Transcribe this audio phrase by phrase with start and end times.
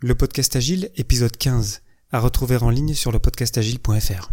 [0.00, 1.82] Le podcast Agile, épisode 15,
[2.12, 4.30] à retrouver en ligne sur le podcastagile.fr.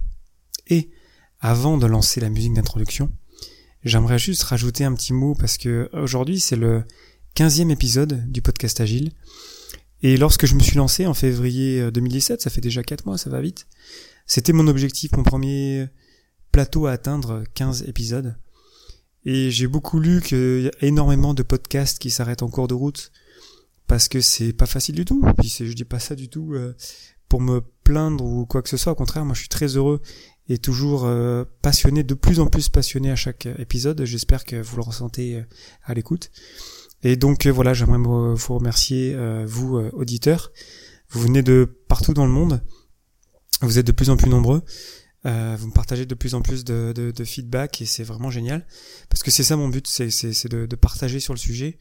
[0.68, 0.92] Et,
[1.40, 3.12] avant de lancer la musique d'introduction,
[3.84, 6.84] j'aimerais juste rajouter un petit mot parce que aujourd'hui c'est le
[7.36, 9.14] 15e épisode du podcast Agile.
[10.04, 13.32] Et lorsque je me suis lancé en février 2017, ça fait déjà 4 mois, ça
[13.32, 13.66] va vite,
[14.28, 15.88] c'était mon objectif, mon premier
[16.52, 18.38] plateau à atteindre 15 épisodes.
[19.24, 22.76] Et j'ai beaucoup lu qu'il y a énormément de podcasts qui s'arrêtent en cours de
[22.76, 23.12] route
[23.88, 25.24] parce que c'est pas facile du tout.
[25.38, 26.76] Puis je dis pas ça du tout euh,
[27.30, 28.92] pour me plaindre ou quoi que ce soit.
[28.92, 30.02] Au contraire, moi je suis très heureux
[30.48, 34.04] et toujours euh, passionné, de plus en plus passionné à chaque épisode.
[34.06, 35.44] J'espère que vous le ressentez euh,
[35.84, 36.32] à l'écoute.
[37.04, 39.16] Et donc voilà, j'aimerais vous remercier,
[39.46, 40.52] vous auditeurs.
[41.10, 42.64] Vous venez de partout dans le monde.
[43.62, 44.64] Vous êtes de plus en plus nombreux.
[45.26, 48.68] Euh, vous me partagez de plus en plus de, feedback et c'est vraiment génial
[49.10, 51.80] parce que c'est ça mon but, c'est de partager sur le sujet.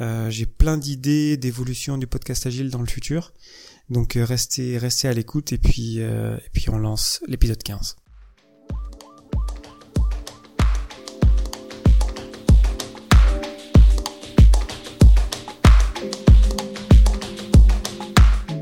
[0.00, 3.32] Euh, j'ai plein d'idées d'évolution du podcast agile dans le futur.
[3.90, 7.96] Donc euh, restez, à l'écoute et puis, euh, et puis on lance l'épisode 15.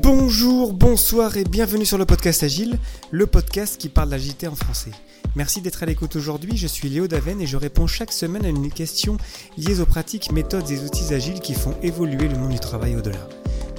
[0.01, 2.79] Bonjour, bonsoir et bienvenue sur le podcast Agile,
[3.11, 4.91] le podcast qui parle d'agilité en français.
[5.33, 8.49] Merci d'être à l'écoute aujourd'hui, je suis Léo Daven et je réponds chaque semaine à
[8.49, 9.15] une question
[9.57, 13.29] liée aux pratiques, méthodes et outils agiles qui font évoluer le monde du travail au-delà.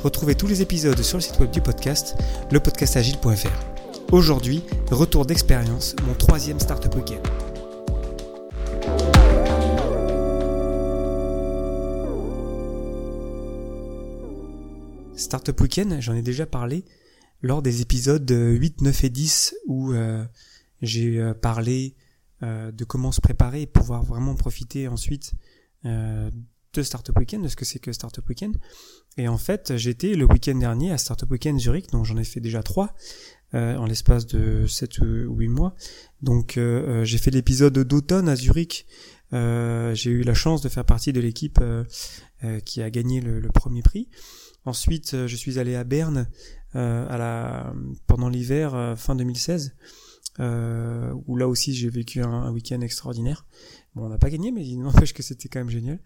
[0.02, 2.16] Retrouvez tous les épisodes sur le site web du podcast,
[2.50, 4.12] lepodcastagile.fr.
[4.12, 7.20] Aujourd'hui, retour d'expérience, mon troisième Startup Weekend.
[15.16, 16.86] Startup Weekend, j'en ai déjà parlé
[17.42, 20.24] lors des épisodes 8, 9 et 10 où euh,
[20.82, 21.94] j'ai euh, parlé
[22.42, 25.32] euh, de comment se préparer et pouvoir vraiment profiter ensuite
[25.86, 26.30] euh,
[26.74, 28.56] de Startup Weekend, de ce que c'est que Startup Weekend.
[29.16, 32.40] Et en fait, j'étais le week-end dernier à Startup Weekend Zurich, donc j'en ai fait
[32.40, 32.94] déjà trois
[33.54, 35.74] en l'espace de 7 ou 8 mois.
[36.22, 36.58] Donc
[37.02, 38.86] j'ai fait l'épisode d'automne à Zurich.
[39.30, 41.60] j'ai eu la chance de faire partie de l'équipe
[42.64, 44.08] qui a gagné le, le, premier prix.
[44.64, 46.26] Ensuite, je suis allé à Berne
[46.72, 47.74] à la,
[48.06, 49.74] pendant l'hiver fin 2016
[50.40, 53.46] euh, où là aussi j'ai vécu un, week-end extraordinaire.
[53.94, 56.00] Bon, on n'a pas gagné, mais il n'empêche que c'était quand même génial.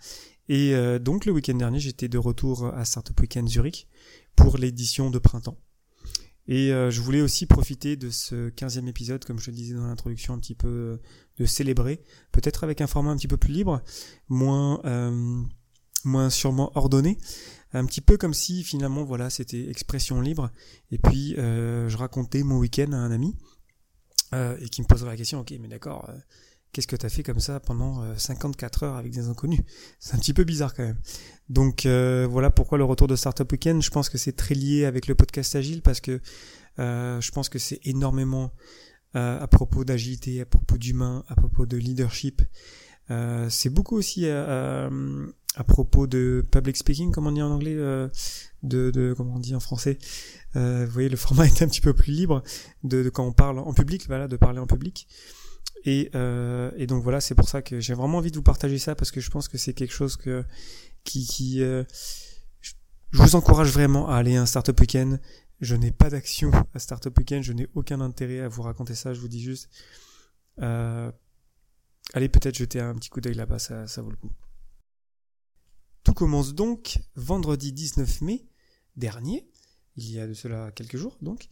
[0.48, 3.88] Et euh, donc le week-end dernier, j'étais de retour à Startup Weekend Zurich
[4.36, 5.58] pour l'édition de printemps.
[6.48, 9.86] Et euh, je voulais aussi profiter de ce 15e épisode, comme je le disais dans
[9.86, 10.96] l'introduction, un petit peu euh,
[11.38, 13.82] de célébrer, peut-être avec un format un petit peu plus libre,
[14.28, 15.42] moins euh,
[16.04, 17.18] moins sûrement ordonné,
[17.72, 20.52] un petit peu comme si finalement voilà c'était expression libre.
[20.92, 23.34] Et puis je racontais mon week-end à un ami
[24.34, 26.18] euh, et qui me poserait la question, ok, mais d'accord, euh,
[26.72, 29.60] qu'est-ce que tu as fait comme ça pendant 54 euh, heures avec des inconnus?
[30.00, 30.98] C'est un petit peu bizarre quand même.
[31.48, 35.06] Donc voilà pourquoi le retour de Startup Weekend, je pense que c'est très lié avec
[35.06, 36.20] le podcast Agile parce que
[36.78, 38.52] je pense que c'est énormément
[39.14, 42.42] à propos d'agilité, à propos d'humain, à propos de leadership.
[43.48, 44.26] c'est beaucoup aussi
[45.56, 47.74] à, propos de public speaking, comme on dit en anglais,
[48.62, 49.98] de, de comment on dit en français,
[50.56, 52.42] euh, vous voyez, le format est un petit peu plus libre
[52.84, 55.06] de, quand on parle en public, voilà, de parler en public.
[55.84, 58.78] Et, euh, et donc voilà, c'est pour ça que j'ai vraiment envie de vous partager
[58.78, 60.44] ça parce que je pense que c'est quelque chose que
[61.04, 61.84] qui, qui euh,
[62.60, 65.20] je vous encourage vraiment à aller à un startup weekend.
[65.60, 69.14] Je n'ai pas d'action à startup weekend, je n'ai aucun intérêt à vous raconter ça.
[69.14, 69.70] Je vous dis juste,
[70.60, 71.10] euh,
[72.14, 74.32] allez peut-être jeter un petit coup d'œil là-bas, ça, ça vaut le coup.
[76.16, 78.46] Commence donc vendredi 19 mai
[78.96, 79.46] dernier
[79.98, 81.46] il y a de cela quelques jours donc.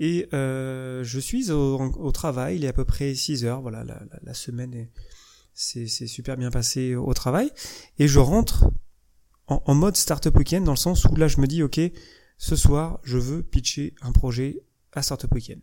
[0.00, 4.34] Et euh, je suis au, travail, il est à peu près 6 heures, voilà, la,
[4.34, 4.88] semaine
[5.54, 7.52] c'est super bien passé au travail.
[8.00, 8.68] Et je rentre
[9.46, 11.80] en, en mode startup weekend dans le sens où là je me dis ok,
[12.38, 14.64] ce soir je veux pitcher un projet
[14.94, 15.60] à startup weekend.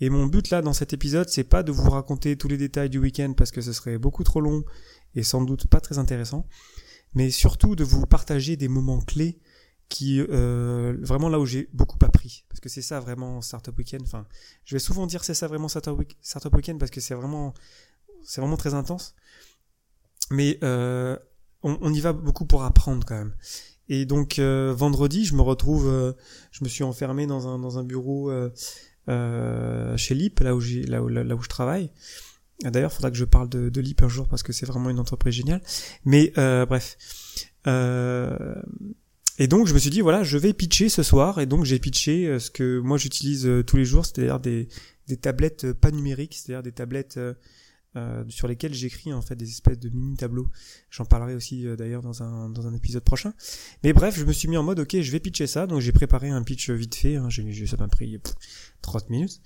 [0.00, 2.90] Et mon but là dans cet épisode, c'est pas de vous raconter tous les détails
[2.90, 4.62] du week-end parce que ce serait beaucoup trop long
[5.14, 6.46] et sans doute pas très intéressant,
[7.14, 9.40] mais surtout de vous partager des moments clés
[9.88, 12.44] qui euh, vraiment là où j'ai beaucoup appris.
[12.48, 14.02] Parce que c'est ça vraiment startup weekend.
[14.02, 14.26] Enfin
[14.64, 17.52] je vais souvent dire c'est ça vraiment startup, week startup weekend parce que c'est vraiment
[18.24, 19.14] c'est vraiment très intense.
[20.30, 21.18] Mais euh,
[21.62, 23.34] on, on, y va beaucoup pour apprendre quand même.
[23.88, 26.12] Et donc euh, vendredi je me retrouve euh,
[26.52, 30.84] je me suis enfermé dans un dans un bureau euh, chez Lip là où j'ai
[30.84, 31.90] là où là, où je travaille
[32.62, 34.90] D'ailleurs, il faudra que je parle de, de Lip un jour parce que c'est vraiment
[34.90, 35.62] une entreprise géniale.
[36.04, 36.96] Mais bref,
[37.66, 38.54] euh,
[39.38, 41.78] et donc je me suis dit voilà, je vais pitcher ce soir et donc j'ai
[41.78, 44.68] pitché euh, ce que moi j'utilise euh, tous les jours, c'est-à-dire des,
[45.08, 47.18] des tablettes euh, pas numériques, c'est-à-dire des tablettes
[47.96, 50.48] euh, sur lesquels j'écris en fait des espèces de mini tableaux.
[50.90, 53.32] J'en parlerai aussi euh, d'ailleurs dans un dans un épisode prochain.
[53.82, 55.92] Mais bref, je me suis mis en mode ok, je vais pitcher ça, donc j'ai
[55.92, 57.16] préparé un pitch vite fait.
[57.16, 58.20] Hein, ça m'a pris
[58.82, 59.40] 30 minutes.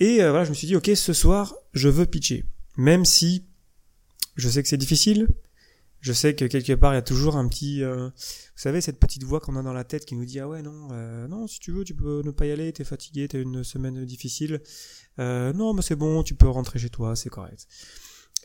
[0.00, 2.44] Et euh, voilà, je me suis dit ok, ce soir, je veux pitcher,
[2.76, 3.46] même si
[4.36, 5.28] je sais que c'est difficile.
[6.00, 8.12] Je sais que quelque part il y a toujours un petit, vous
[8.54, 10.90] savez cette petite voix qu'on a dans la tête qui nous dit ah ouais non
[11.26, 14.04] non si tu veux tu peux ne pas y aller t'es fatigué t'as une semaine
[14.04, 14.60] difficile
[15.18, 17.66] euh, non, mais c'est bon, tu peux rentrer chez toi, c'est correct.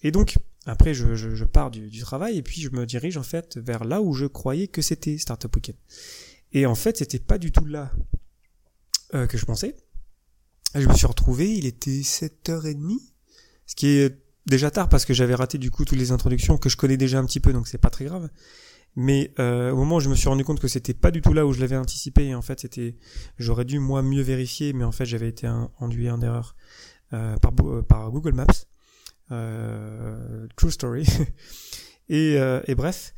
[0.02, 3.24] Et donc, après, je, je, pars du, du, travail et puis je me dirige en
[3.24, 5.78] fait vers là où je croyais que c'était Startup Weekend.
[6.52, 7.92] Et en fait, c'était pas du tout là
[9.14, 9.76] euh, que je pensais.
[10.76, 12.98] Je me suis retrouvé, il était 7h30,
[13.68, 16.70] ce qui est déjà tard parce que j'avais raté du coup toutes les introductions que
[16.70, 18.30] je connais déjà un petit peu, donc c'est pas très grave.
[18.96, 21.34] Mais euh, au moment où je me suis rendu compte que c'était pas du tout
[21.34, 22.96] là où je l'avais anticipé, en fait c'était,
[23.38, 25.48] j'aurais dû moi mieux vérifier, mais en fait j'avais été
[25.80, 26.56] enduit en erreur
[27.14, 28.46] euh, par, euh, Google Maps.
[29.32, 31.06] Euh, true story.
[32.10, 33.14] et, euh, et bref,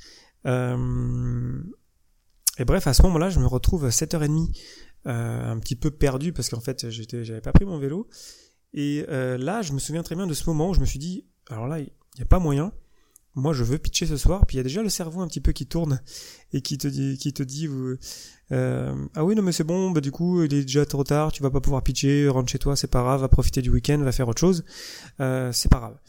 [2.58, 4.56] et bref à ce moment-là je me retrouve à 7h30
[5.06, 8.08] un petit peu perdu parce qu'en fait j'étais, j'avais pas pris mon vélo.
[8.74, 11.26] Et là je me souviens très bien de ce moment où je me suis dit,
[11.50, 12.72] alors là il n'y a pas moyen.
[13.36, 15.42] Moi je veux pitcher ce soir, puis il y a déjà le cerveau un petit
[15.42, 16.00] peu qui tourne
[16.54, 17.68] et qui te dit, qui te dit,
[18.52, 21.34] euh, ah oui non mais c'est bon, bah du coup il est déjà trop tard,
[21.34, 23.98] tu vas pas pouvoir pitcher, rentre chez toi, c'est pas grave, va profiter du week-end,
[23.98, 24.64] va faire autre chose,
[25.20, 26.00] euh, c'est pas grave.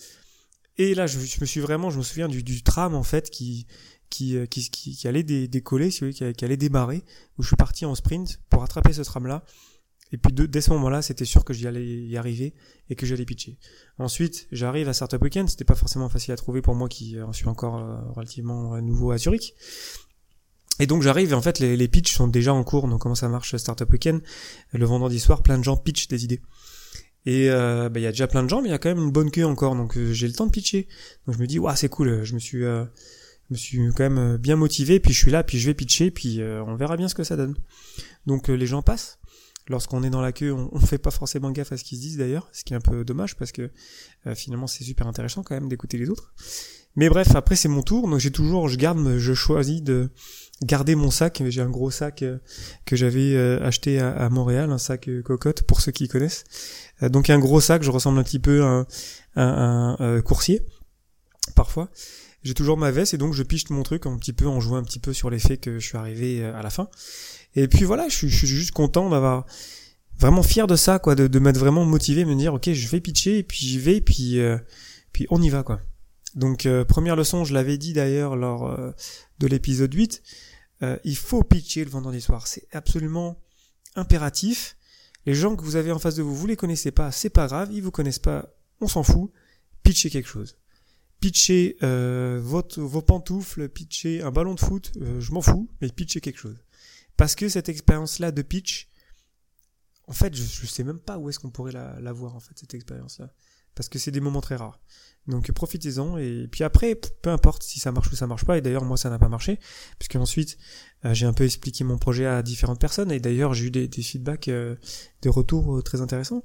[0.76, 3.66] Et là je, me suis vraiment, je me souviens du tram en fait qui
[4.10, 7.04] qui, euh, qui, allait décoller, qui, allait démarrer,
[7.38, 9.44] où je suis parti en sprint pour attraper ce tram là
[10.12, 12.54] et puis dès ce moment-là, c'était sûr que j'y allais y arriver
[12.90, 13.58] et que j'allais pitcher.
[13.98, 15.48] Ensuite, j'arrive à Startup Weekend.
[15.48, 18.80] C'était pas forcément facile à trouver pour moi qui en suis encore euh, relativement euh,
[18.80, 19.54] nouveau à Zurich.
[20.78, 22.86] Et donc j'arrive et en fait les, les pitchs sont déjà en cours.
[22.86, 24.22] Donc comment ça marche Startup Weekend?
[24.72, 26.40] Le vendredi soir, plein de gens pitchent des idées.
[27.24, 28.90] Et euh, bah, il y a déjà plein de gens, mais il y a quand
[28.90, 29.74] même une bonne queue encore.
[29.74, 30.86] Donc j'ai le temps de pitcher.
[31.26, 32.22] Donc je me dis, waouh, c'est cool.
[32.22, 32.62] Je me suis,
[33.48, 35.00] je me suis quand même bien motivé.
[35.00, 37.36] Puis je suis là, puis je vais pitcher, puis on verra bien ce que ça
[37.36, 37.54] donne.
[38.26, 39.18] Donc les gens passent
[39.68, 42.02] lorsqu'on est dans la queue, on, ne fait pas forcément gaffe à ce qu'ils se
[42.02, 43.70] disent d'ailleurs, ce qui est un peu dommage parce que
[44.26, 46.32] euh, finalement c'est super intéressant quand même d'écouter les autres.
[46.98, 50.08] Mais bref, après c'est mon tour, donc j'ai toujours, je garde, je choisis de
[50.62, 51.42] garder mon sac.
[51.46, 52.38] J'ai un gros sac euh,
[52.86, 56.44] que j'avais euh, acheté à, Montréal, un sac cocotte pour ceux qui connaissent.
[57.02, 58.86] donc un gros sac, je ressemble un petit peu à
[59.36, 60.62] un coursier
[61.54, 61.90] parfois
[62.46, 64.76] j'ai toujours ma veste et donc je piche mon truc un petit peu en jouant
[64.76, 66.88] un petit peu sur l'effet que je suis arrivé à la fin.
[67.56, 69.46] Et puis voilà, je, suis juste content d'avoir
[70.18, 73.00] vraiment fier de ça, quoi, de, de m'être vraiment motivé, me dire ok, je vais
[73.00, 74.58] pitcher, et puis j'y vais, puis euh,
[75.12, 75.80] puis on y va, quoi.
[76.34, 78.92] Donc euh, première leçon, je l'avais dit d'ailleurs lors euh,
[79.38, 80.22] de l'épisode 8,
[81.04, 83.40] il faut pitcher le vendredi soir, c'est absolument
[83.96, 84.76] impératif.
[85.24, 87.48] Les gens que vous avez en face de vous, vous les connaissez pas, c'est pas
[87.48, 89.32] grave, ils vous connaissent pas, on s'en fout.
[89.82, 90.56] Pitcher quelque chose.
[91.26, 91.76] Pitcher
[92.40, 96.56] votre, vos pantoufles, pitcher un ballon de foot, je m'en fous, mais pitcher quelque chose.
[97.16, 98.88] Parce que cette expérience-là de pitch,
[100.06, 102.52] en fait, je, je sais même pas où est-ce qu'on pourrait la, voir, en fait,
[102.56, 103.32] cette expérience-là.
[103.74, 104.80] Parce que c'est des moments très rares.
[105.26, 108.56] Donc profitez-en et puis après, peu importe si ça marche ou ça marche pas.
[108.56, 109.58] Et d'ailleurs, moi, ça n'a pas marché,
[109.98, 110.56] puisque ensuite,
[111.04, 113.10] euh, j'ai un peu expliqué mon projet à différentes personnes.
[113.10, 114.76] Et d'ailleurs, j'ai eu des, des feedbacks, euh,
[115.22, 116.44] des retours euh, très intéressants.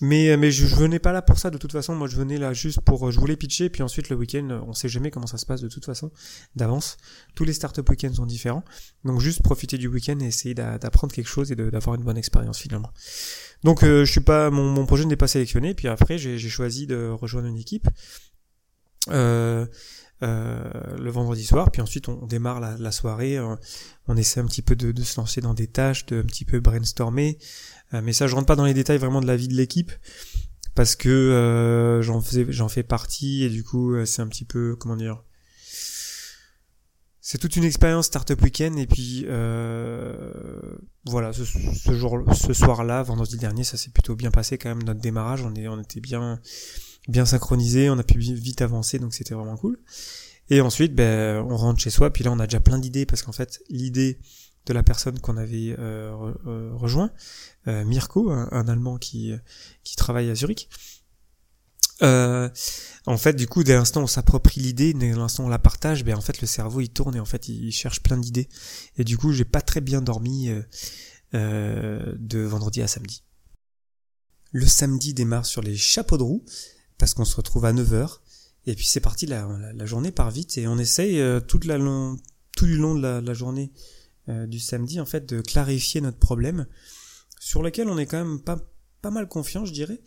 [0.00, 1.94] Mais, euh, mais je, venais pas là pour ça de toute façon.
[1.94, 4.72] Moi, je venais là juste pour, euh, je voulais pitcher, puis ensuite le week-end, on
[4.72, 6.10] sait jamais comment ça se passe de toute façon
[6.54, 6.96] d'avance.
[7.34, 8.64] Tous les startup week-ends sont différents,
[9.04, 12.58] donc juste profiter du week-end et essayer d'apprendre quelque chose et d'avoir une bonne expérience
[12.58, 12.92] finalement.
[13.64, 15.74] Donc, euh, je suis pas, mon, mon projet n'est pas sélectionné.
[15.74, 17.88] Puis après, j'ai choisi de rejoindre une équipe.
[19.10, 19.66] Euh,
[20.22, 20.62] euh,
[20.98, 23.38] le vendredi soir, puis ensuite on, démarre la, soirée,
[24.06, 26.60] on essaie un petit peu de, se lancer dans des tâches, de un petit peu
[26.60, 27.38] brainstormer,
[27.94, 29.92] euh, mais ça, je rentre pas dans les détails vraiment de la vie de l'équipe
[30.74, 34.76] parce que euh, j'en j'en fais partie et du coup, euh, c'est un petit peu,
[34.76, 35.22] comment dire,
[37.20, 39.26] c'est toute une expérience startup week-end et puis
[41.04, 44.82] voilà, ce, ce jour, ce soir-là, vendredi dernier, ça s'est plutôt bien passé quand même
[44.82, 45.42] notre démarrage.
[45.42, 46.40] On est, on était bien,
[47.08, 49.78] bien synchronisé, on a pu vite avancer, donc c'était vraiment cool.
[50.50, 53.22] Et ensuite, ben, on rentre chez soi, puis là, on a déjà plein d'idées parce
[53.22, 54.18] qu'en fait, l'idée
[54.66, 57.10] de la personne qu'on avait euh, euh, rejoint,
[57.66, 59.32] euh, Mirko, un, Allemand qui,
[59.82, 60.68] qui travaille à Zurich.
[62.02, 62.50] en
[63.16, 66.04] fait, du coup, dès l'instant où on s'approprie l'idée, dès l'instant où on la partage,
[66.04, 68.48] ben en fait le cerveau il tourne et en fait il, cherche plein d'idées.
[68.96, 70.50] Et du coup, j'ai pas très bien dormi
[71.32, 73.22] de vendredi à samedi.
[74.52, 76.44] Le samedi démarre sur les chapeaux de roue
[76.98, 78.18] parce qu'on se retrouve à 9h
[78.66, 79.46] et puis c'est parti, la,
[79.86, 81.78] journée part vite et on essaye toute la
[82.56, 83.72] tout du long de la, journée
[84.28, 86.66] euh, du samedi en fait de clarifier notre problème
[87.40, 88.58] sur lequel on est quand même pas
[89.00, 90.00] pas mal confiant je dirais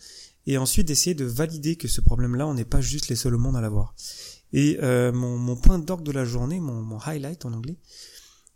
[0.47, 3.39] et ensuite d'essayer de valider que ce problème-là, on n'est pas juste les seuls au
[3.39, 3.95] monde à l'avoir.
[4.53, 7.77] Et euh, mon, mon, point d'orgue de la journée, mon, mon, highlight en anglais,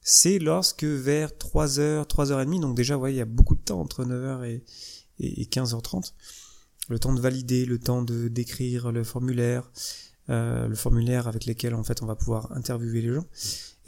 [0.02, 4.04] c'est lorsque vers 3h, 3h30, donc déjà, ouais, il y a beaucoup de temps entre
[4.04, 4.64] 9h et,
[5.20, 6.14] et 15h30,
[6.90, 9.72] le temps de valider, le temps de d'écrire le formulaire,
[10.30, 13.26] euh, le formulaire avec lequel en fait on va pouvoir interviewer les gens,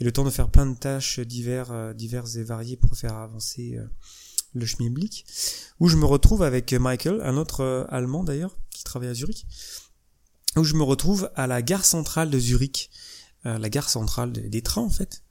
[0.00, 3.14] et le temps de faire plein de tâches divers, euh, diverses et variées pour faire
[3.14, 3.86] avancer euh,
[4.54, 5.24] le schmilblick,
[5.80, 9.46] où je me retrouve avec Michael, un autre euh, Allemand d'ailleurs, qui travaille à Zurich,
[10.56, 12.90] où je me retrouve à la gare centrale de Zurich,
[13.44, 15.22] la gare centrale des, trains en fait,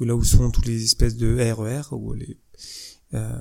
[0.00, 2.38] où là où sont toutes les espèces de RER, e où les,
[3.14, 3.38] euh,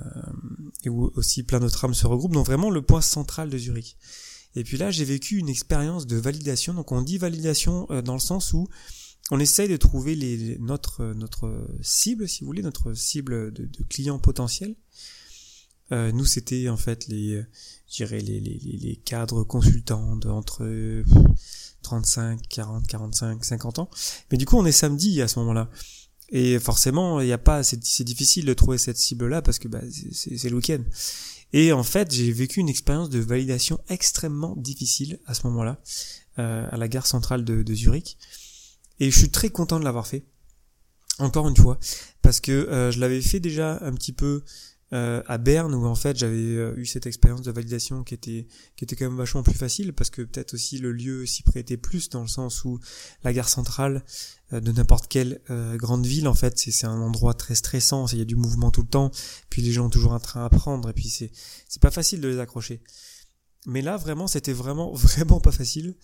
[0.84, 3.98] et où aussi plein de trams se regroupent, donc vraiment le point central de Zurich.
[4.56, 6.74] Et puis là, j'ai vécu une expérience de validation.
[6.74, 8.68] Donc on dit validation euh, dans le sens où
[9.32, 13.84] on essaye de trouver les, notre notre cible, si vous voulez, notre cible de, de
[13.90, 14.76] clients potentiels.
[15.92, 17.44] Euh, nous, c'était en fait les,
[17.90, 20.64] dirais les, les, les cadres consultants de entre
[21.82, 23.90] 35, 40, 45, 50 ans.
[24.32, 25.70] Mais du coup, on est samedi à ce moment-là.
[26.38, 29.80] Et forcément, il n'y a pas, c'est difficile de trouver cette cible-là parce que bah,
[30.12, 30.84] c'est le week-end.
[31.54, 35.82] Et en fait, j'ai vécu une expérience de validation extrêmement difficile à ce moment-là,
[36.38, 38.18] euh, à la gare centrale de, Zurich.
[39.00, 40.26] Et je suis très content de l'avoir fait.
[41.20, 41.80] Encore une fois,
[42.22, 44.44] parce que euh, je l'avais fait déjà un petit peu
[44.94, 48.46] euh, à Berne où en fait j'avais euh, eu cette expérience de validation qui était
[48.76, 51.78] qui était quand même vachement plus facile parce que peut-être aussi le lieu s'y prêtait
[51.78, 52.80] plus dans le sens où
[53.24, 54.04] la gare centrale
[54.54, 58.20] euh, de n'importe quelle euh, grande ville en fait c'est un endroit très stressant il
[58.20, 59.10] y a du mouvement tout le temps
[59.50, 61.32] puis les gens ont toujours un train à prendre et puis c'est
[61.68, 62.82] c'est pas facile de les accrocher.
[63.66, 65.96] Mais là vraiment c'était vraiment vraiment pas facile.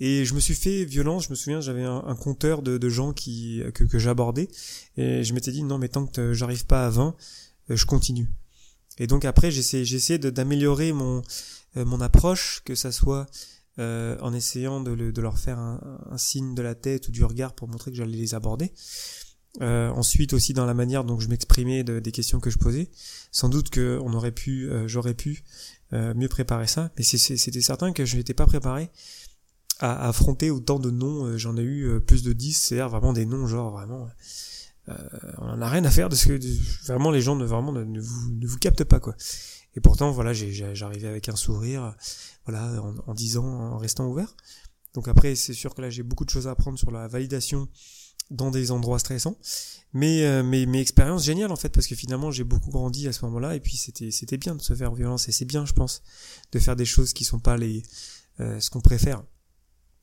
[0.00, 2.88] Et je me suis fait violence, je me souviens, j'avais un, un, compteur de, de
[2.88, 4.48] gens qui que, que j'abordais,
[4.96, 7.12] et je m'étais dit non mais tant que j'arrive pas à 20, euh,
[7.70, 8.28] je continue.
[8.98, 11.22] Et donc après, j'essaie, j'essaie d'améliorer mon
[11.76, 13.26] euh, mon approche, que ça soit
[13.78, 17.24] euh, en essayant de, de leur faire un, un, signe de la tête ou du
[17.24, 18.72] regard pour montrer que j'allais les aborder.
[19.60, 22.90] Euh, ensuite aussi dans la manière dont je m'exprimais de, des questions que je posais.
[23.32, 25.42] Sans doute que on aurait pu, euh, j'aurais pu
[25.92, 28.90] euh, mieux préparer ça, mais c'était certain que je n'étais pas préparé
[29.80, 31.36] à, à, affronter autant de noms.
[31.38, 34.08] J'en ai eu plus de 10, c'est-à-dire vraiment des noms genre vraiment
[34.88, 37.72] euh, on en a rien à faire de ce que vraiment les gens ne vraiment
[37.72, 39.14] ne, vous ne vous captent pas quoi.
[39.74, 41.94] Et pourtant voilà, j'arrivais avec un sourire,
[42.46, 44.34] voilà, en, en, disant, en restant ouvert.
[44.94, 47.68] Donc après, c'est sûr que là j'ai beaucoup de choses à apprendre sur la validation
[48.30, 49.38] dans des endroits stressants,
[49.92, 53.12] mais euh, mais mes expériences géniales en fait parce que finalement j'ai beaucoup grandi à
[53.12, 55.72] ce moment-là et puis c'était c'était bien de se faire violence et c'est bien je
[55.72, 56.02] pense
[56.52, 57.82] de faire des choses qui sont pas les
[58.40, 59.22] euh, ce qu'on préfère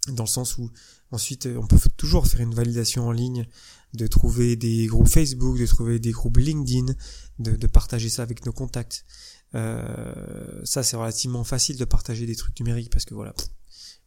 [0.09, 0.71] dans le sens où
[1.11, 3.47] ensuite on peut toujours faire une validation en ligne
[3.93, 6.93] de trouver des groupes Facebook, de trouver des groupes LinkedIn,
[7.39, 9.05] de, de partager ça avec nos contacts.
[9.55, 13.33] Euh, ça, c'est relativement facile de partager des trucs numériques parce que voilà,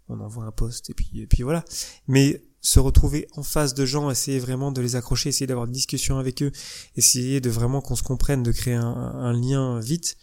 [0.09, 1.64] on envoie un post et puis, et puis voilà.
[2.07, 5.73] Mais se retrouver en face de gens, essayer vraiment de les accrocher, essayer d'avoir une
[5.73, 6.52] discussion avec eux,
[6.97, 10.17] essayer de vraiment qu'on se comprenne, de créer un, un lien vite,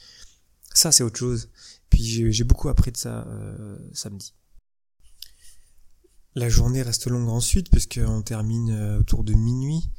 [0.74, 1.50] ça c'est autre chose.
[1.89, 4.34] Puis j'ai beaucoup appris de ça euh, samedi.
[6.36, 9.89] La journée reste longue ensuite puisqu'on termine euh, autour de minuit.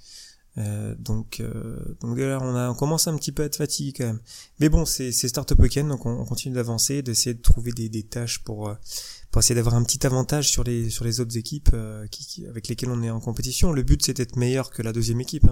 [0.58, 3.94] Euh, donc, euh, donc là, on, a, on commence un petit peu à être fatigué
[3.96, 4.20] quand même.
[4.60, 8.38] Mais bon, c'est Startup Weekend, donc on, continue d'avancer, d'essayer de trouver des, des tâches
[8.40, 8.74] pour,
[9.30, 11.74] pour essayer d'avoir un petit avantage sur les, sur les autres équipes
[12.10, 13.72] qui, avec lesquelles on est en compétition.
[13.72, 15.46] Le but, c'est d'être meilleur que la deuxième équipe,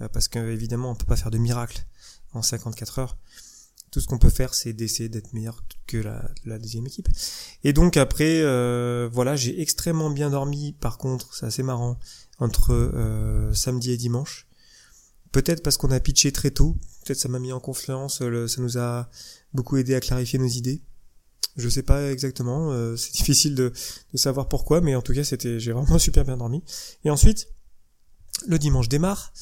[0.00, 1.86] hein, parce qu'évidemment, on peut pas faire de miracle
[2.34, 3.18] en 54 heures
[3.94, 7.06] tout ce qu'on peut faire, c'est d'essayer d'être meilleur que la, deuxième équipe.
[7.62, 10.72] Et donc après, euh, voilà, j'ai extrêmement bien dormi.
[10.72, 11.96] Par contre, c'est assez marrant
[12.40, 14.48] entre euh, samedi et dimanche.
[15.30, 16.76] Peut-être parce qu'on a pitché très tôt.
[17.04, 18.18] Peut-être ça m'a mis en confiance.
[18.18, 19.08] Ça nous a
[19.52, 20.82] beaucoup aidé à clarifier nos idées.
[21.56, 22.72] Je sais pas exactement.
[22.72, 23.72] Euh, c'est difficile de,
[24.12, 26.64] de savoir pourquoi, mais en tout cas, c'était, j'ai vraiment super bien dormi.
[27.04, 27.46] Et ensuite,
[28.48, 29.32] le dimanche démarre.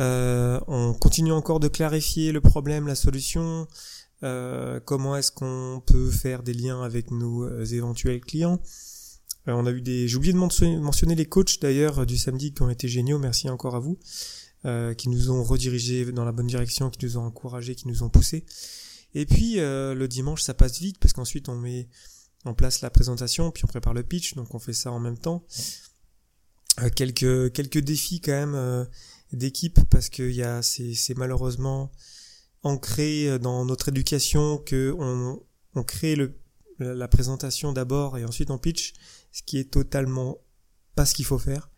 [0.00, 3.68] Euh, on continue encore de clarifier le problème, la solution,
[4.22, 8.60] euh, comment est-ce qu'on peut faire des liens avec nos euh, éventuels clients?
[9.48, 12.62] Euh, on a eu des, j'ai oublié de mentionner les coachs d'ailleurs du samedi qui
[12.62, 13.18] ont été géniaux.
[13.18, 13.98] Merci encore à vous,
[14.66, 18.02] euh, qui nous ont redirigés dans la bonne direction, qui nous ont encouragés, qui nous
[18.02, 18.44] ont poussés.
[19.14, 21.88] Et puis le dimanche, ça passe vite parce qu'ensuite on met
[22.44, 25.18] en place la présentation, puis on prépare le pitch, donc on fait ça en même
[25.18, 25.44] temps.
[26.94, 28.86] quelques quelques défis quand même
[29.32, 31.90] d'équipe parce que y a c'est malheureusement
[32.62, 35.42] ancré dans notre éducation que on,
[35.74, 36.38] on crée le,
[36.78, 38.94] la présentation d'abord et ensuite on pitch,
[39.32, 40.38] ce qui est totalement
[40.94, 41.70] pas ce qu'il faut faire.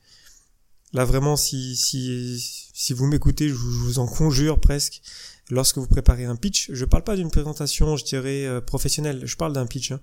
[0.92, 5.02] Là vraiment, si si si vous m'écoutez, je, vous en conjure presque.
[5.50, 9.22] Lorsque vous préparez un pitch, je parle pas d'une présentation, je dirais euh, professionnelle.
[9.24, 9.92] Je parle d'un pitch.
[9.92, 10.00] Hein.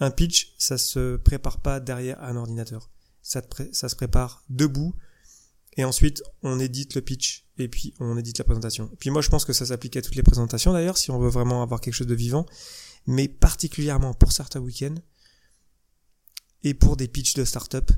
[0.00, 2.90] Un pitch, ça se prépare pas derrière un ordinateur.
[3.22, 3.42] Ça,
[3.72, 4.94] ça se prépare debout.
[5.76, 8.90] Et ensuite, on édite le pitch et puis on édite la présentation.
[8.98, 11.28] Puis moi, je pense que ça s'applique à toutes les présentations d'ailleurs, si on veut
[11.28, 12.46] vraiment avoir quelque chose de vivant,
[13.06, 14.96] mais particulièrement pour certains week-ends
[16.64, 17.90] et pour des pitchs de start-up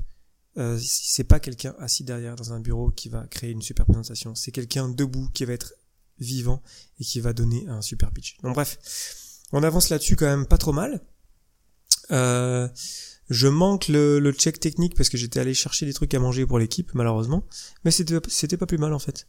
[0.57, 4.35] euh, c'est pas quelqu'un assis derrière dans un bureau qui va créer une super présentation.
[4.35, 5.73] C'est quelqu'un debout qui va être
[6.19, 6.61] vivant
[6.99, 8.37] et qui va donner un super pitch.
[8.43, 8.77] Donc bref,
[9.51, 11.01] on avance là-dessus quand même pas trop mal.
[12.11, 12.67] Euh,
[13.29, 16.45] je manque le, le, check technique parce que j'étais allé chercher des trucs à manger
[16.45, 17.43] pour l'équipe malheureusement,
[17.85, 19.27] mais c'était pas plus mal en fait.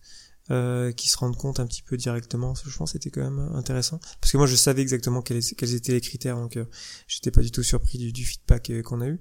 [0.51, 2.53] Euh, qui se rendent compte un petit peu directement.
[2.55, 5.93] Je pense que c'était quand même intéressant parce que moi je savais exactement quels, étaient
[5.93, 6.67] les critères donc euh,
[7.09, 9.21] j'étais pas du tout surpris du, du feedback euh, qu'on a eu.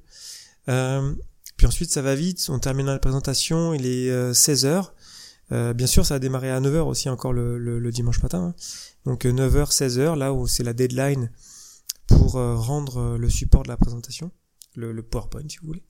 [0.67, 1.15] Euh,
[1.57, 2.47] puis ensuite, ça va vite.
[2.49, 4.65] On termine la présentation, il est 16h.
[4.65, 4.81] Euh,
[5.51, 8.47] euh, bien sûr, ça a démarré à 9h aussi encore le, le, dimanche matin.
[8.47, 8.55] Hein.
[9.05, 11.31] Donc 9h, euh, 16h, là où c'est la deadline
[12.07, 14.29] pour rendre le support de la présentation,
[14.75, 15.83] le, PowerPoint si vous voulez.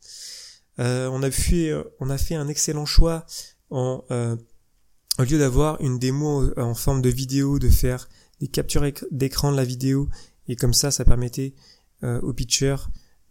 [0.77, 3.25] on a fait, on a fait un excellent choix
[3.69, 4.03] en,
[5.19, 8.09] au lieu d'avoir une démo en forme de vidéo, de faire
[8.39, 10.09] des captures d'écran de la vidéo
[10.47, 11.53] et comme ça, ça permettait
[12.01, 12.75] au pitcher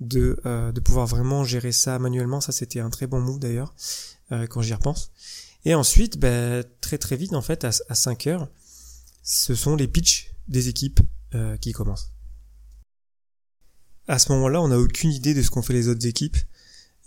[0.02, 2.40] de, euh, pouvoir vraiment gérer ça manuellement.
[2.40, 3.74] Ça, c'était un très bon move d'ailleurs,
[4.32, 5.10] euh, quand j'y repense.
[5.64, 8.48] Et ensuite, bah, très très vite, en fait, à, à 5 heures,
[9.22, 11.00] ce sont les pitchs des équipes
[11.34, 12.11] euh, qui commencent.
[14.08, 16.36] À ce moment-là, on n'a aucune idée de ce qu'ont fait les autres équipes.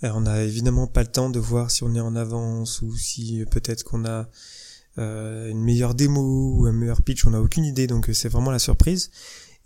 [0.02, 3.44] on n'a évidemment pas le temps de voir si on est en avance ou si
[3.52, 4.30] peut-être qu'on a
[4.98, 7.26] une meilleure démo ou un meilleur pitch.
[7.26, 9.12] On n'a aucune idée, donc c'est vraiment la surprise.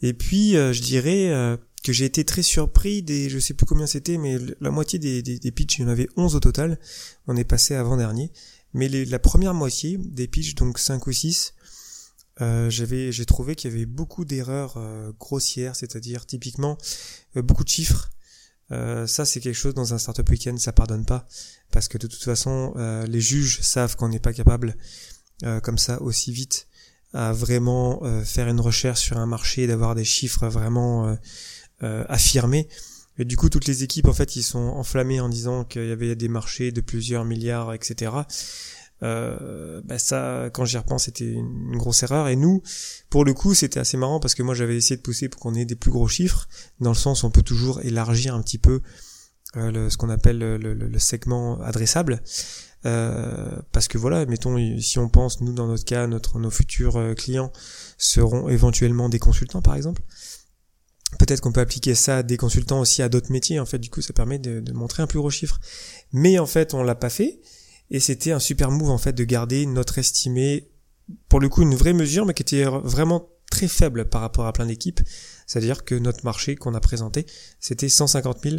[0.01, 4.17] Et puis, je dirais, que j'ai été très surpris des, je sais plus combien c'était,
[4.17, 6.79] mais la moitié des, des, pitchs, il y en avait 11 au total.
[7.27, 8.31] On est passé avant-dernier.
[8.73, 11.53] Mais la première moitié des pitchs, donc 5 ou 6,
[12.41, 16.77] euh, j'avais, j'ai trouvé qu'il y avait beaucoup d'erreurs euh, grossières, c'est-à-dire typiquement
[17.35, 18.09] euh, beaucoup de chiffres.
[18.71, 21.27] Euh, ça, c'est quelque chose dans un startup weekend, ça pardonne pas,
[21.71, 24.75] parce que de toute façon, euh, les juges savent qu'on n'est pas capable,
[25.63, 26.67] comme ça, aussi vite,
[27.13, 31.17] à vraiment faire une recherche sur un marché, d'avoir des chiffres vraiment
[31.81, 32.67] euh, affirmé.
[33.17, 35.91] Et du coup, toutes les équipes, en fait, ils sont enflammées en disant qu'il y
[35.91, 38.11] avait des marchés de plusieurs milliards, etc.
[39.01, 42.27] Euh, bah ça, quand j'y repense, c'était une grosse erreur.
[42.27, 42.61] Et nous,
[43.09, 45.55] pour le coup, c'était assez marrant parce que moi, j'avais essayé de pousser pour qu'on
[45.55, 46.47] ait des plus gros chiffres,
[46.79, 48.81] dans le sens on peut toujours élargir un petit peu
[49.57, 52.21] euh, ce qu'on appelle le, segment adressable.
[52.85, 56.97] Euh, parce que voilà, mettons, si on pense, nous, dans notre cas, notre, nos futurs
[56.97, 57.51] euh, clients
[57.97, 60.01] seront éventuellement des consultants, par exemple.
[61.17, 63.59] Peut-être qu'on peut appliquer ça à des consultants aussi à d'autres métiers.
[63.59, 65.59] En fait, du coup, ça permet de, montrer un plus gros chiffre.
[66.13, 67.41] Mais en fait, on l'a pas fait.
[67.91, 70.69] Et c'était un super move, en fait, de garder notre estimé,
[71.27, 74.53] pour le coup, une vraie mesure, mais qui était vraiment très faible par rapport à
[74.53, 75.01] plein d'équipes.
[75.47, 77.25] C'est-à-dire que notre marché qu'on a présenté,
[77.59, 78.57] c'était 150 000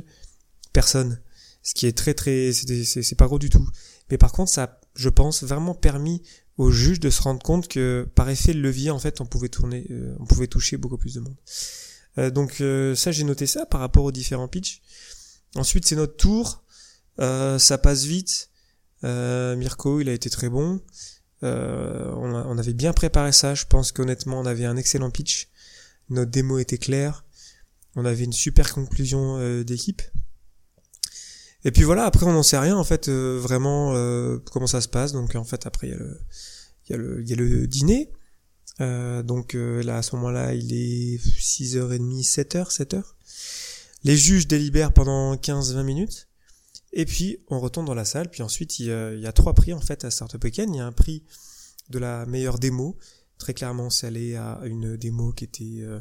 [0.72, 1.20] personnes.
[1.62, 3.68] Ce qui est très, très, c'est pas gros du tout.
[4.10, 6.22] Mais par contre, ça a, je pense, vraiment permis
[6.56, 9.86] aux juges de se rendre compte que, par effet levier, en fait, on pouvait tourner,
[9.90, 11.36] euh, on pouvait toucher beaucoup plus de monde.
[12.18, 14.82] Euh, donc euh, ça, j'ai noté ça par rapport aux différents pitchs.
[15.56, 16.62] Ensuite, c'est notre tour.
[17.20, 18.50] Euh, ça passe vite.
[19.02, 20.80] Mirko, il a été très bon.
[21.42, 23.54] On, avait bien préparé ça.
[23.54, 25.48] Je pense qu'honnêtement, on avait un excellent pitch.
[26.08, 27.24] Notre démo était claire.
[27.96, 30.02] On avait une super conclusion d'équipe.
[31.64, 33.94] Et puis voilà, après on n'en sait rien en fait vraiment
[34.52, 35.12] comment ça se passe.
[35.12, 38.10] Donc en fait après il y a le y a y a le dîner.
[38.80, 43.02] Euh, donc euh, là, à ce moment-là, il est 6h30, 7h, 7h.
[44.04, 46.28] Les juges délibèrent pendant 15-20 minutes.
[46.92, 48.30] Et puis, on retourne dans la salle.
[48.30, 50.74] Puis ensuite, il y a, a trois prix, en fait, à Startup Weekend.
[50.74, 51.24] Il y a un prix
[51.88, 52.98] de la meilleure démo.
[53.38, 56.00] Très clairement, c'est allé à une démo qui était euh,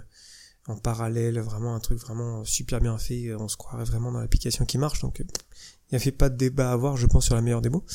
[0.67, 3.33] en parallèle, vraiment un truc vraiment super bien fait.
[3.35, 5.01] On se croirait vraiment dans l'application qui marche.
[5.01, 5.25] Donc, il
[5.91, 7.85] n'y avait pas de débat à avoir, je pense, sur la meilleure démo.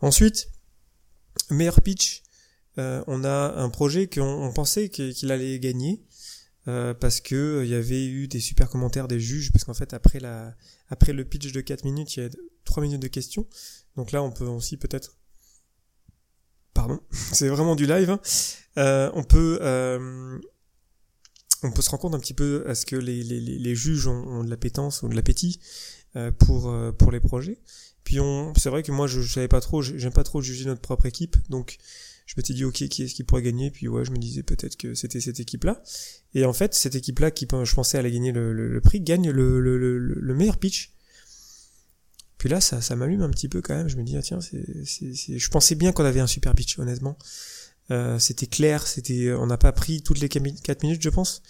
[0.00, 0.48] Ensuite,
[1.50, 2.24] meilleur pitch
[2.78, 6.02] euh, on a un projet qu'on pensait qu'il allait gagner
[6.66, 9.92] euh, parce que il y avait eu des super commentaires des juges parce qu'en fait
[9.92, 10.54] après la
[10.88, 12.30] après le pitch de 4 minutes il y a
[12.64, 13.46] 3 minutes de questions.
[13.96, 15.18] Donc là on peut aussi peut-être
[16.72, 18.20] pardon c'est vraiment du live hein.
[18.78, 19.58] euh, on peut
[21.62, 24.06] on peut se rendre compte un petit peu à ce que les, les, les juges
[24.06, 25.60] ont, de l'appétence ou de l'appétit
[26.38, 27.58] pour pour les projets.
[28.04, 30.64] Puis on c'est vrai que moi je, je savais pas trop j'aime pas trop juger
[30.64, 31.36] notre propre équipe.
[31.50, 31.78] Donc
[32.26, 33.70] je m'étais dit ok qui est-ce qui pourrait gagner?
[33.70, 35.82] Puis ouais je me disais peut-être que c'était cette équipe là
[36.34, 39.60] et en fait cette équipe là qui je pensais allait gagner le, prix gagne le,
[39.60, 40.92] le, meilleur pitch
[42.38, 43.88] Puis là, ça, ça m'allume un petit peu quand même.
[43.88, 47.16] Je me dis, ah, tiens, c'est, je pensais bien qu'on avait un super pitch, honnêtement.
[47.90, 51.42] Euh, c'était clair, c'était, on n'a pas pris toutes les 4 minutes, je pense,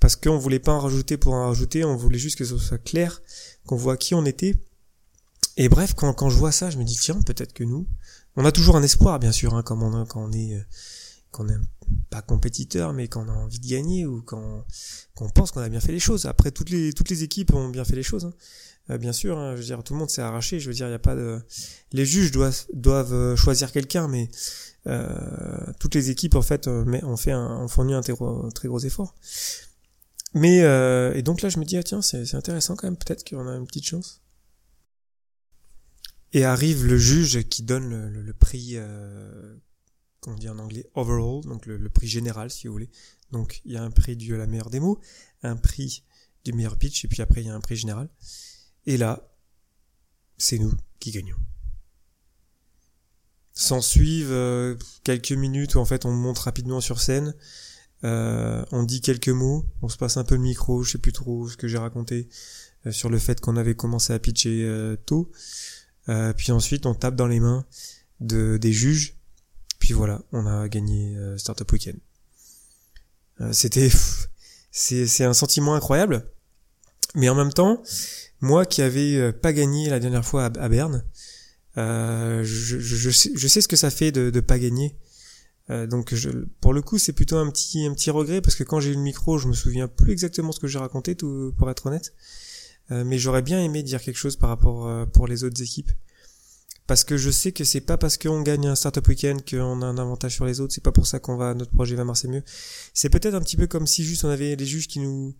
[0.00, 2.78] parce qu'on voulait pas en rajouter pour en rajouter, on voulait juste que ce soit
[2.78, 3.22] clair,
[3.66, 4.54] qu'on voit qui on était.
[5.56, 7.86] Et bref, quand, quand je vois ça, je me dis, tiens, peut-être que nous,
[8.36, 10.62] on a toujours un espoir, bien sûr, hein, comme on quand on est, euh,
[11.30, 11.60] quand on est
[12.10, 14.64] pas compétiteur, mais quand on a envie de gagner ou quand,
[15.14, 16.26] quand on pense qu'on a bien fait les choses.
[16.26, 18.24] Après, toutes les, équipes ont bien fait les choses.
[18.24, 18.32] Hein.
[18.90, 20.60] Euh, bien sûr, hein, je veux dire, tout le monde s'est arraché.
[20.60, 21.40] Je veux dire, il a pas de,
[21.92, 24.28] les juges doivent, euh, choisir quelqu'un, mais
[24.86, 28.80] euh, toutes les équipes en fait ont fait un, fourni un très gros, très gros
[28.80, 29.14] effort.
[30.34, 30.58] Mais
[31.16, 32.96] et donc là, je me dis ah tiens, c'est intéressant quand même.
[32.96, 34.23] Peut-être qu'on a une petite chance.
[36.34, 39.56] Et arrive le juge qui donne le, prix, euh,
[40.20, 42.90] qu'on dit en anglais, overall, donc le, prix général si vous voulez.
[43.30, 45.00] Donc il y a un prix de la meilleure démo,
[45.44, 46.02] un prix
[46.44, 48.10] du meilleur pitch, et puis après il y a un prix général.
[48.84, 49.32] Et là,
[50.36, 51.36] c'est nous qui gagnons.
[53.52, 57.36] S'en suivent euh, quelques minutes où en fait on monte rapidement sur scène,
[58.02, 61.12] euh, on dit quelques mots, on se passe un peu le micro, je sais plus
[61.12, 62.28] trop ce que j'ai raconté
[62.86, 65.30] euh, sur le fait qu'on avait commencé à pitcher tôt.
[66.36, 67.64] Puis ensuite on tape dans les mains
[68.20, 69.16] de, des juges.
[69.78, 71.98] Puis voilà, on a gagné Startup Weekend.
[73.52, 73.90] C'était,
[74.70, 76.26] c'est un sentiment incroyable,
[77.14, 77.82] mais en même temps,
[78.40, 81.04] moi qui avais euh, pas gagné la dernière fois à, Berne,
[81.76, 84.96] euh, je, je, sais, je, sais, ce que ça fait de ne pas gagner.
[85.70, 86.28] Euh, donc je,
[86.60, 88.96] pour le coup c'est plutôt un petit un petit regret parce que quand j'ai eu
[88.96, 92.12] le micro je me souviens plus exactement ce que j'ai raconté tout pour être honnête
[92.12, 92.20] euh,
[92.90, 95.90] mais j'aurais bien aimé dire quelque chose par rapport euh, pour les autres équipes
[96.86, 99.86] parce que je sais que c'est pas parce qu'on gagne un startup weekend qu'on a
[99.86, 102.28] un avantage sur les autres c'est pas pour ça qu'on va notre projet va marcher
[102.28, 102.42] mieux
[102.92, 105.34] c'est peut-être un petit peu comme si juste on avait les juges qui nous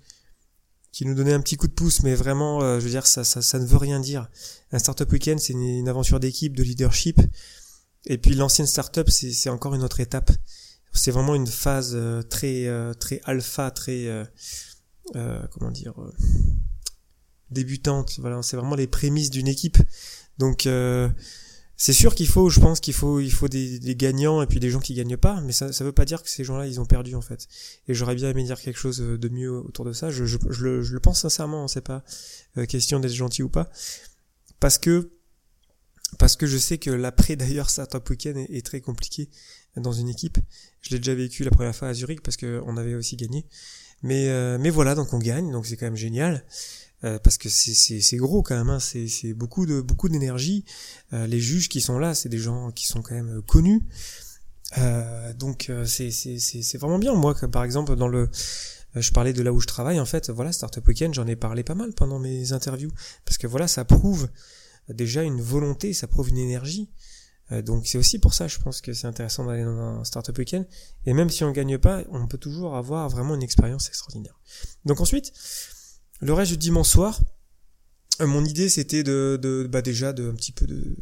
[0.94, 3.24] qui nous donnait un petit coup de pouce, mais vraiment, euh, je veux dire, ça,
[3.24, 4.30] ça, ne veut rien dire.
[4.70, 7.20] Un startup weekend, c'est une, aventure d'équipe, de leadership,
[8.06, 10.30] et puis l'ancienne startup, c'est encore une autre étape.
[10.92, 14.24] C'est vraiment une phase euh, très euh, très alpha, très
[15.12, 15.94] comment dire
[17.54, 18.18] débutante.
[18.18, 19.78] Voilà, c'est vraiment les prémices d'une équipe.
[20.38, 20.66] Donc
[21.76, 24.70] c'est sûr qu'il faut, je pense qu'il faut, il faut des, gagnants et puis des
[24.70, 26.86] gens qui gagnent pas, mais ça, ça veut pas dire que ces gens-là ils ont
[26.86, 27.48] perdu en fait.
[27.88, 30.10] Et j'aurais bien aimé dire quelque chose de mieux autour de ça.
[30.10, 32.04] Je, le, je le, pense sincèrement, c'est pas
[32.58, 33.70] euh, question d'être gentil ou pas,
[34.60, 35.10] parce que
[36.16, 39.28] parce que je sais que l'après d'ailleurs Startup Weekend est, est, très compliqué
[39.76, 40.38] dans une équipe.
[40.80, 43.46] Je l'ai déjà vécu la première fois à Zurich parce que on avait aussi gagné.
[44.02, 46.44] Mais euh, mais voilà, donc on gagne, donc c'est quand même génial.
[47.04, 49.66] Euh, parce que c'est gros quand même, hein, c'est beaucoup
[50.08, 50.64] d'énergie.
[51.12, 53.82] Euh, les juges qui sont là, c'est des gens qui sont quand même euh, connus.
[55.38, 57.14] donc c'est vraiment bien.
[57.14, 58.28] Moi, par exemple, dans le
[58.96, 61.64] je parlais de là où je travaille, en fait, voilà, Startup Weekend, j'en ai parlé
[61.64, 62.92] pas mal pendant mes interviews,
[63.24, 64.28] parce que voilà, ça prouve
[64.88, 66.88] déjà une volonté, ça prouve une énergie.
[67.64, 70.64] donc c'est aussi pour ça, je pense que c'est intéressant d'aller dans un Startup Weekend.
[71.06, 74.38] Et même si on gagne pas, on peut toujours avoir vraiment une expérience extraordinaire.
[74.84, 75.32] Donc ensuite,
[76.20, 77.20] le reste du dimanche soir,
[78.20, 80.96] euh, mon idée c'était de, bah déjà de un petit peu de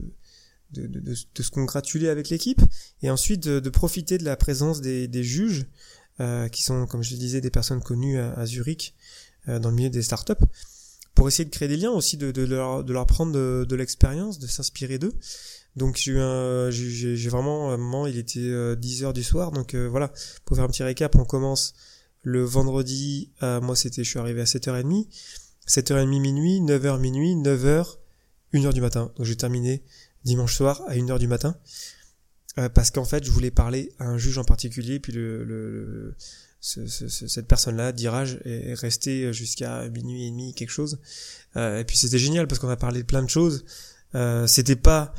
[0.71, 2.63] de, de, de, se congratuler avec l'équipe
[3.03, 5.67] et ensuite de, profiter de la présence des, des juges
[6.19, 8.95] euh, qui sont comme je le disais des personnes connues à, Zurich
[9.49, 10.33] euh, dans le milieu des startups
[11.15, 14.39] pour essayer de créer des liens aussi de, de, leur, de leur prendre de, l'expérience
[14.39, 15.13] de s'inspirer d'eux.
[15.77, 16.17] Donc j'ai
[16.71, 19.53] j'ai vraiment un moment il était 10 heures du soir.
[19.53, 20.11] Donc voilà
[20.47, 21.75] pour faire un petit récap on commence
[22.23, 25.07] le vendredi, euh, moi c'était, je suis arrivé à 7h30.
[25.69, 27.99] 7h30 minuit, 9h minuit, 9h,
[28.53, 29.13] 1h du matin.
[29.17, 29.83] Donc j'ai terminé
[30.25, 31.57] dimanche soir à 1h du matin.
[32.59, 36.15] Euh, parce qu'en fait, je voulais parler à un juge en particulier, puis le, le,
[36.61, 41.01] cette personne-là, Dirage, est resté jusqu'à minuit et demi, quelque chose.
[41.57, 43.65] Euh, et puis c'était génial parce qu'on a parlé de plein de choses.
[44.15, 45.13] Euh, c'était pas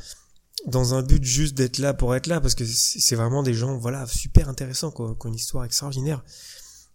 [0.68, 3.78] dans un but juste d'être là pour être là, parce que c'est vraiment des gens,
[3.78, 6.24] voilà, super intéressants, quoi, qui ont une histoire extraordinaire.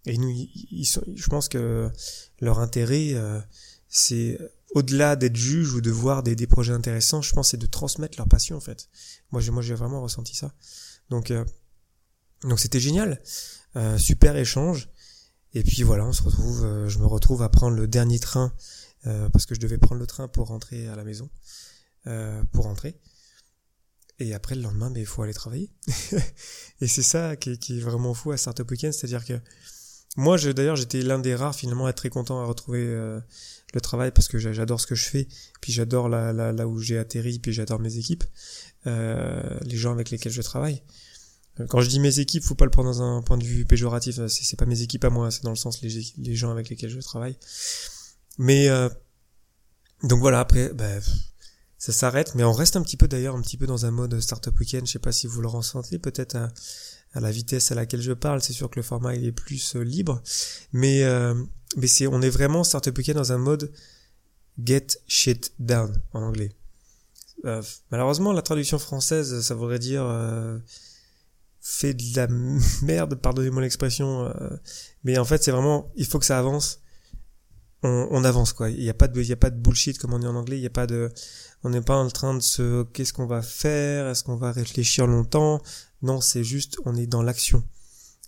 [0.07, 1.91] Et nous, je pense que
[2.41, 3.41] leur intérêt, euh,
[3.89, 4.39] c'est
[4.75, 8.29] au-delà d'être juge ou de voir des, projets intéressants, je pense c'est de transmettre leur
[8.29, 8.89] passion en fait.
[9.31, 10.55] Moi, j'ai, vraiment ressenti ça.
[11.11, 11.45] Donc, euh,
[12.43, 13.21] donc c'était génial,
[13.77, 14.89] euh, super échange.
[15.55, 18.53] Et puis voilà, on se retrouve, je me retrouve à prendre le dernier train
[19.33, 21.31] parce que je devais prendre le train pour rentrer à la maison,
[22.53, 23.01] pour rentrer.
[24.19, 25.71] Et après le lendemain, mais il faut aller travailler.
[26.81, 29.41] et c'est ça qui qui est, vraiment fou à Startup Weekend, c'est-à-dire que
[30.16, 33.21] moi, d'ailleurs, j'étais l'un des rares finalement à être très content à retrouver euh,
[33.75, 35.29] le travail parce que j'adore ce que je fais,
[35.61, 38.25] puis j'adore là, là, là où j'ai atterri, puis j'adore mes équipes,
[38.87, 40.83] euh, les gens avec lesquels je travaille.
[41.61, 43.64] Euh, quand je dis mes équipes, faut pas le prendre dans un point de vue
[43.64, 44.18] péjoratif.
[44.29, 47.01] C'est pas mes équipes à moi, c'est dans le sens les, gens avec lesquels je
[47.01, 47.37] travaille.
[48.38, 48.68] Mais
[50.05, 51.01] donc voilà, après, bah,
[51.77, 54.18] ça s'arrête, mais on reste un petit peu d'ailleurs un petit peu dans un mode
[54.21, 54.87] startup weekend.
[54.87, 56.37] Je sais pas si vous le ressentez, peut-être
[57.12, 58.42] à, la vitesse à laquelle je parle.
[58.42, 60.23] C'est sûr que le format il est plus euh, libre,
[60.73, 61.35] mais euh,
[61.77, 63.73] mais on est vraiment startup weekend dans un mode
[64.62, 66.53] get shit down en anglais.
[67.44, 70.59] Euh, malheureusement, la traduction française, ça voudrait dire euh,
[71.61, 72.27] fait de la
[72.83, 74.27] merde, pardonnez-moi l'expression.
[74.27, 74.57] Euh,
[75.05, 76.81] mais en fait, c'est vraiment, il faut que ça avance.
[77.85, 78.71] On, avance quoi.
[78.71, 80.57] Il n'y a pas de, y a pas de bullshit comme on dit en anglais.
[80.57, 81.12] Il n'y a pas de,
[81.64, 84.09] on n'est pas en train de se, qu'est-ce qu'on va faire?
[84.09, 85.62] Est-ce qu'on va réfléchir longtemps?
[86.03, 87.62] Non, c'est juste, on est dans l'action.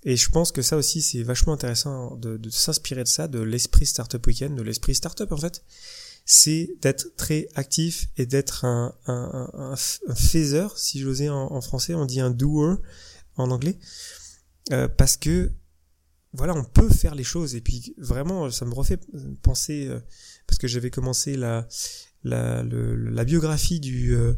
[0.03, 3.87] Et je pense que ça aussi, c'est vachement intéressant de, s'inspirer de ça, de l'esprit
[3.87, 5.63] Startup Weekend, de l'esprit Startup en fait.
[6.25, 12.21] C'est d'être très actif et d'être un, un, si j'osais en, en, français, on dit
[12.21, 12.77] un doer
[13.37, 13.79] en anglais,
[14.73, 15.53] euh, parce que
[16.33, 17.55] voilà, on peut faire les choses.
[17.55, 18.99] Et puis vraiment, ça me refait
[19.43, 20.01] penser euh,
[20.47, 21.67] parce que j'avais commencé la
[22.25, 24.35] la, le, la biographie du euh,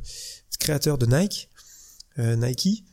[0.58, 1.50] créateur de Nike,
[2.18, 2.84] euh, Nike,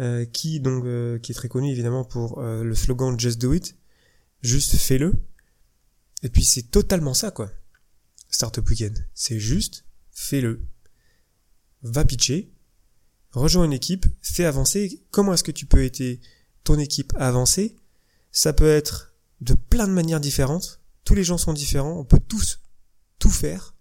[0.00, 0.84] euh, qui donc
[1.22, 3.76] qui est très connu évidemment pour le slogan Just Do It,
[4.42, 5.14] juste fais-le.
[6.22, 7.50] Et puis c'est totalement ça quoi.
[8.30, 9.06] Startup Weekend.
[9.14, 10.62] C'est juste, fais-le.
[11.82, 12.52] Va pitcher,
[13.32, 15.02] rejoins une équipe, fais avancer.
[15.10, 16.20] Comment est-ce que tu peux aider
[16.64, 17.76] ton équipe à avancer?
[18.32, 20.80] Ça peut être de plein de manières différentes.
[21.04, 22.60] Tous les gens sont différents, on peut tous
[23.18, 23.74] tout faire.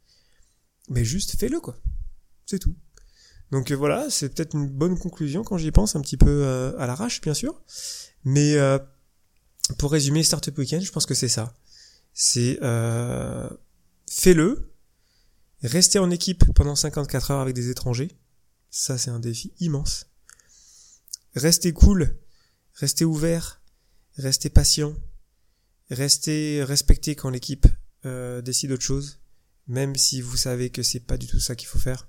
[0.87, 1.77] Mais juste fais-le quoi.
[2.45, 2.75] C'est tout.
[3.51, 6.77] Donc euh, voilà, c'est peut-être une bonne conclusion quand j'y pense, un petit peu euh,
[6.79, 7.61] à l'arrache bien sûr.
[8.23, 8.77] Mais euh,
[9.77, 11.53] pour résumer Startup Weekend, je pense que c'est ça.
[12.13, 12.59] C'est
[14.09, 14.73] fais-le.
[15.63, 18.11] Restez en équipe pendant 54 heures avec des étrangers.
[18.69, 20.07] Ça, c'est un défi immense.
[21.35, 22.15] Restez cool.
[22.73, 23.61] Restez ouvert.
[24.17, 24.93] Restez patient.
[25.89, 27.65] Restez respecté quand l'équipe
[28.43, 29.19] décide autre chose.
[29.67, 32.07] Même si vous savez que c'est pas du tout ça qu'il faut faire.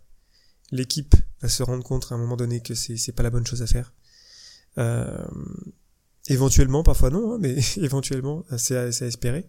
[0.70, 3.62] L'équipe va se rendre compte à un moment donné que c'est, pas la bonne chose
[3.62, 3.92] à faire.
[4.76, 5.26] Euh,
[6.28, 9.46] éventuellement, parfois non, hein, mais éventuellement, c'est à, à espérer.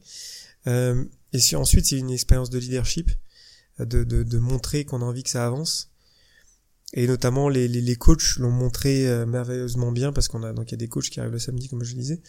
[0.68, 3.12] Euh, et si ensuite c'est une expérience de leadership,
[3.80, 5.92] de, de, de montrer qu'on a envie que ça avance.
[6.94, 10.70] Et notamment les, les, les coachs l'ont montré euh, merveilleusement bien parce qu'on a donc
[10.70, 12.20] il y a des coachs qui arrivent le samedi comme je disais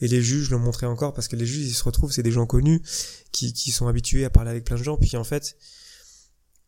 [0.00, 2.30] et les juges l'ont montré encore parce que les juges ils se retrouvent c'est des
[2.30, 2.82] gens connus
[3.32, 5.56] qui, qui sont habitués à parler avec plein de gens puis en fait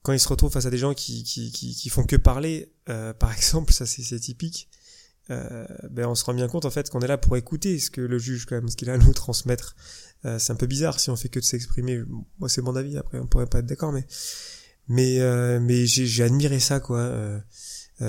[0.03, 2.73] quand ils se retrouvent face à des gens qui qui, qui, qui font que parler
[2.88, 4.71] euh, par exemple ça c'est typique
[5.29, 7.91] euh, ben on se rend bien compte en fait qu'on est là pour écouter ce
[7.91, 9.77] que le juge quand même ce qu'il a à nous transmettre
[10.25, 12.01] euh, c'est un peu bizarre si on fait que de s'exprimer.
[12.38, 12.97] Moi, c'est mon avis.
[12.97, 14.07] Après, on pourrait pas être d'accord, mais
[14.88, 17.01] mais euh, mais j'ai admiré ça quoi.
[17.01, 17.40] Euh,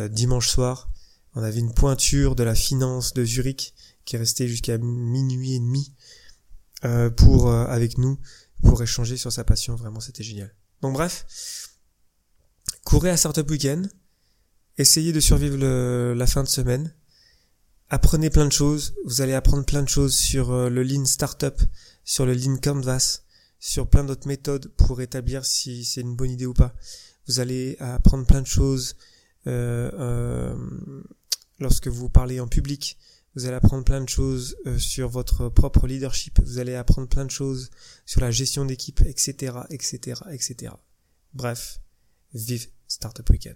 [0.09, 0.89] dimanche soir,
[1.35, 3.73] on avait une pointure de la finance de Zurich
[4.05, 5.93] qui est restée jusqu'à minuit et demi
[7.15, 8.19] pour avec nous
[8.63, 9.75] pour échanger sur sa passion.
[9.75, 10.53] Vraiment, c'était génial.
[10.81, 11.69] Donc bref,
[12.83, 13.87] courez à Startup Weekend,
[14.79, 15.57] essayez de survivre
[16.15, 16.95] la fin de semaine,
[17.89, 18.95] apprenez plein de choses.
[19.05, 21.61] Vous allez apprendre plein de choses sur le Lean Startup,
[22.03, 23.22] sur le Lean Canvas,
[23.63, 26.75] sur plein d'autres méthodes pour établir si c'est une bonne idée ou pas.
[27.27, 28.97] Vous allez apprendre plein de choses
[29.47, 31.03] euh, euh,
[31.59, 32.97] lorsque vous parlez en public.
[33.35, 36.41] Vous allez apprendre plein de choses euh, sur votre propre leadership.
[36.43, 37.71] Vous allez apprendre plein de choses
[38.05, 40.73] sur la gestion d'équipe, etc., etc., etc.
[41.33, 41.79] Bref,
[42.33, 43.55] vive Startup Weekend.